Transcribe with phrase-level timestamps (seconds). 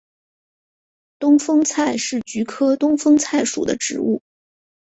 [1.19, 4.23] 东风菜是菊科东风菜属的植物。